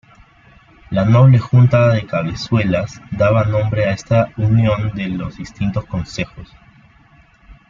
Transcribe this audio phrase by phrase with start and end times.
[0.89, 6.51] La noble Junta de Cabezuelas daba nombre a esta unión de los distintos concejos.